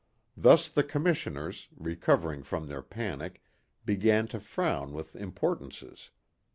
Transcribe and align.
Thus 0.35 0.67
the 0.67 0.81
commissioners, 0.83 1.67
recovering 1.77 2.41
from 2.41 2.65
their 2.65 2.81
panic, 2.81 3.39
began 3.85 4.27
to 4.29 4.39
frown 4.39 4.93
with 4.93 5.15
importances. 5.15 6.09